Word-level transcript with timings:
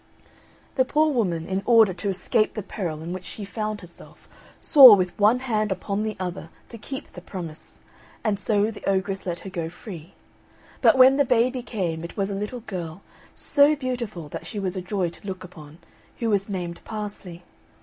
The 0.77 0.83
poor 0.83 1.11
woman, 1.11 1.45
in 1.45 1.61
order 1.67 1.93
to 1.93 2.09
escape 2.09 2.55
the 2.55 2.63
peril 2.63 3.03
in 3.03 3.13
which 3.13 3.23
she 3.23 3.45
found 3.45 3.81
herself, 3.81 4.27
swore, 4.59 4.95
with 4.95 5.15
one 5.19 5.41
hand 5.41 5.71
upon 5.71 6.01
the 6.01 6.17
other, 6.19 6.49
to 6.69 6.79
keep 6.79 7.13
the 7.13 7.21
promise, 7.21 7.81
and 8.23 8.39
so 8.39 8.71
the 8.71 8.83
ogress 8.89 9.27
let 9.27 9.41
her 9.41 9.51
go 9.51 9.69
free. 9.69 10.13
But 10.81 10.97
when 10.97 11.17
the 11.17 11.23
baby 11.23 11.61
came 11.61 12.03
it 12.03 12.17
was 12.17 12.31
a 12.31 12.33
little 12.33 12.61
girl, 12.61 13.03
so 13.35 13.75
beautiful 13.75 14.27
that 14.29 14.47
she 14.47 14.57
was 14.57 14.75
a 14.75 14.81
joy 14.81 15.09
to 15.09 15.27
look 15.27 15.43
upon, 15.43 15.77
who 16.17 16.31
was 16.31 16.49
named 16.49 16.81
Parsley. 16.83 17.43